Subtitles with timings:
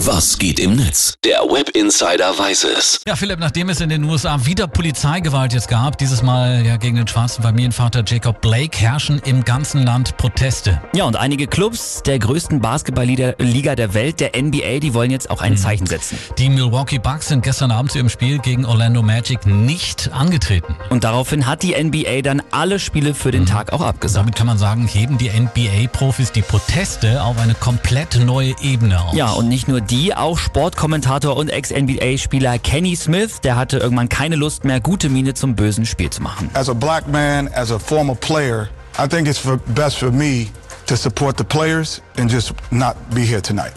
[0.00, 1.14] Was geht im Netz?
[1.24, 3.00] Der Web Insider weiß es.
[3.08, 6.96] Ja, Philipp, nachdem es in den USA wieder Polizeigewalt jetzt gab, dieses Mal ja gegen
[6.96, 10.82] den schwarzen Familienvater Jacob Blake, herrschen im ganzen Land Proteste.
[10.92, 15.40] Ja, und einige Clubs der größten Basketballliga der Welt, der NBA, die wollen jetzt auch
[15.40, 16.18] ein Zeichen setzen.
[16.36, 20.76] Die Milwaukee Bucks sind gestern Abend zu ihrem Spiel gegen Orlando Magic nicht angetreten.
[20.90, 24.26] Und daraufhin hat die NBA dann alle Spiele für den Tag auch abgesagt.
[24.26, 29.14] Damit kann man sagen, heben die NBA-Profis die Proteste auf eine komplett neue Ebene auf.
[29.14, 34.36] Ja, und nicht nur die, auch Sportkommentator und Ex-NBA-Spieler Kenny Smith, der hatte irgendwann keine
[34.36, 36.50] Lust mehr, gute Miene zum bösen Spiel zu machen.
[36.54, 40.48] As a black man, as a former player, I think it's for, best for me
[40.86, 43.72] to support the players and just not be here tonight.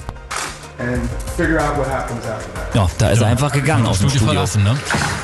[2.73, 4.77] Ja, da ist er einfach gegangen aus dem Studio verlassen, ne?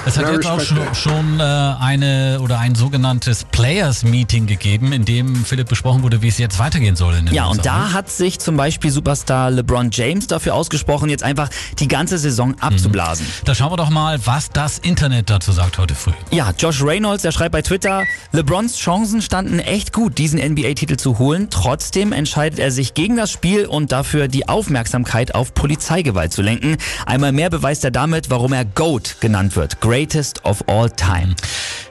[0.05, 5.05] Es hat Ja, jetzt auch schon, schon äh, eine oder ein sogenanntes Players-Meeting gegeben, in
[5.05, 7.15] dem Philipp besprochen wurde, wie es jetzt weitergehen soll.
[7.31, 11.87] Ja, und da hat sich zum Beispiel Superstar LeBron James dafür ausgesprochen, jetzt einfach die
[11.87, 13.25] ganze Saison abzublasen.
[13.45, 16.11] Da schauen wir doch mal, was das Internet dazu sagt heute früh.
[16.31, 21.17] Ja, Josh Reynolds, der schreibt bei Twitter, LeBrons Chancen standen echt gut, diesen NBA-Titel zu
[21.19, 21.47] holen.
[21.49, 26.77] Trotzdem entscheidet er sich gegen das Spiel und dafür die Aufmerksamkeit auf Polizeigewalt zu lenken.
[27.05, 29.79] Einmal mehr beweist er damit, warum er GOAT genannt wird.
[29.81, 31.35] Greatest of all time.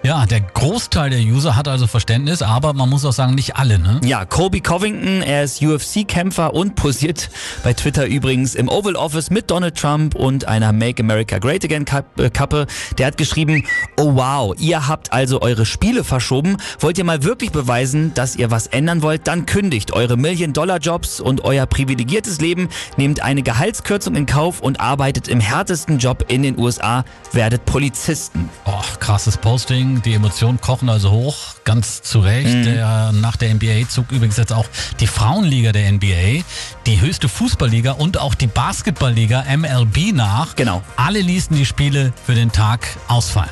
[0.05, 3.79] Ja, der Großteil der User hat also Verständnis, aber man muss auch sagen, nicht alle,
[3.79, 4.03] ne?
[4.05, 7.31] Ja, Colby Covington, er ist UFC-Kämpfer und posiert
[7.63, 11.87] bei Twitter übrigens im Oval Office mit Donald Trump und einer Make America Great Again
[12.19, 12.67] äh, Kappe.
[12.99, 13.65] Der hat geschrieben,
[13.97, 16.59] oh wow, ihr habt also eure Spiele verschoben.
[16.81, 19.27] Wollt ihr mal wirklich beweisen, dass ihr was ändern wollt?
[19.27, 25.29] Dann kündigt eure Million-Dollar-Jobs und euer privilegiertes Leben, nehmt eine Gehaltskürzung in Kauf und arbeitet
[25.29, 28.51] im härtesten Job in den USA, werdet Polizisten.
[28.67, 29.94] Oh, krasses Posting.
[30.03, 32.67] Die Emotionen kochen also hoch, ganz zu Recht.
[32.67, 34.67] Der, nach der NBA zog übrigens jetzt auch
[35.01, 36.43] die Frauenliga der NBA,
[36.87, 40.57] die höchste Fußballliga und auch die Basketballliga MLB nach.
[40.57, 40.83] Genau.
[40.97, 43.51] Alle ließen die Spiele für den Tag ausfallen.